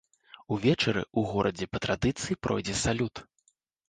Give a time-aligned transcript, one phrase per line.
[0.53, 3.23] Увечары ў горадзе па традыцыі пройдзе салют.